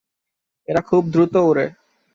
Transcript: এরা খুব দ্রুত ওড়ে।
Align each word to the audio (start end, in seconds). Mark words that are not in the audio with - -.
এরা 0.67 0.81
খুব 0.81 1.03
দ্রুত 1.13 1.33
ওড়ে। 1.41 1.65